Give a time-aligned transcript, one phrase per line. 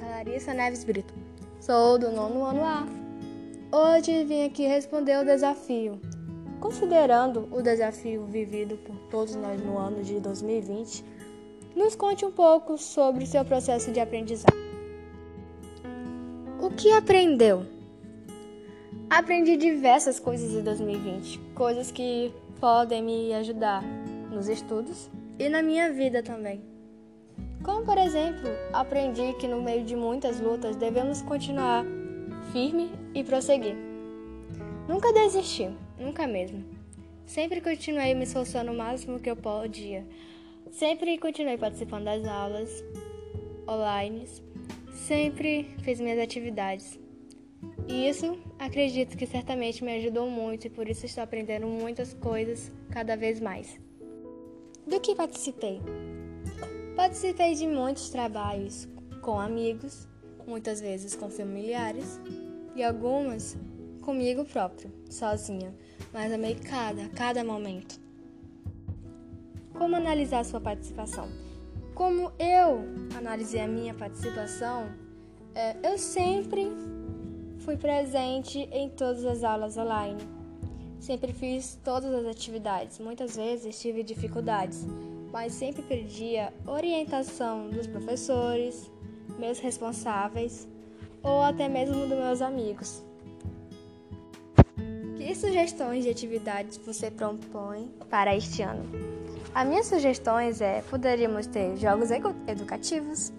[0.00, 1.14] Larissa Neves Brito.
[1.60, 2.84] Sou do nono ano A.
[3.70, 6.00] Hoje vim aqui responder o desafio.
[6.58, 11.04] Considerando o desafio vivido por todos nós no ano de 2020,
[11.76, 14.56] nos conte um pouco sobre seu processo de aprendizado.
[16.60, 17.64] O que aprendeu?
[19.08, 23.82] Aprendi diversas coisas em 2020, coisas que podem me ajudar
[24.32, 26.69] nos estudos e na minha vida também.
[27.62, 31.84] Como, por exemplo, aprendi que no meio de muitas lutas devemos continuar
[32.52, 33.76] firme e prosseguir.
[34.88, 36.64] Nunca desisti, nunca mesmo.
[37.26, 40.06] Sempre continuei me esforçando o máximo que eu podia.
[40.72, 42.82] Sempre continuei participando das aulas
[43.68, 44.26] online.
[44.92, 46.98] Sempre fiz minhas atividades.
[47.86, 52.72] E isso acredito que certamente me ajudou muito e por isso estou aprendendo muitas coisas
[52.90, 53.78] cada vez mais.
[54.86, 55.80] Do que participei?
[57.00, 58.86] Participei de muitos trabalhos
[59.22, 60.06] com amigos,
[60.46, 62.20] muitas vezes com familiares
[62.76, 63.56] e algumas
[64.02, 65.74] comigo próprio, sozinha,
[66.12, 67.98] mas amei cada, cada momento.
[69.72, 71.26] Como analisar sua participação?
[71.94, 72.84] Como eu
[73.16, 74.92] analisei a minha participação,
[75.54, 76.70] é, eu sempre
[77.60, 80.20] fui presente em todas as aulas online.
[81.00, 82.98] Sempre fiz todas as atividades.
[82.98, 84.86] Muitas vezes tive dificuldades,
[85.32, 88.90] mas sempre pedia orientação dos professores,
[89.38, 90.68] meus responsáveis
[91.22, 93.02] ou até mesmo dos meus amigos.
[95.16, 98.84] Que sugestões de atividades você propõe para este ano?
[99.54, 102.10] As minhas sugestões é poderíamos ter jogos
[102.46, 103.32] educativos,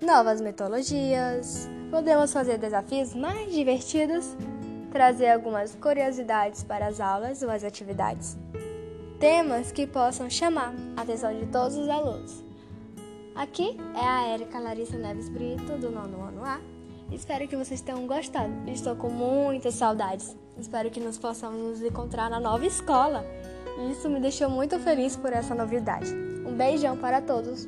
[0.00, 4.36] novas metodologias, podemos fazer desafios mais divertidos,
[4.90, 8.36] trazer algumas curiosidades para as aulas ou as atividades
[9.24, 12.44] temas que possam chamar a atenção de todos os alunos.
[13.34, 16.60] Aqui é a Érica Larissa Neves Brito, do nono ano A.
[17.10, 18.52] Espero que vocês tenham gostado.
[18.66, 20.36] Estou com muitas saudades.
[20.58, 23.24] Espero que nos possamos nos encontrar na nova escola.
[23.90, 26.12] Isso me deixou muito feliz por essa novidade.
[26.46, 27.66] Um beijão para todos.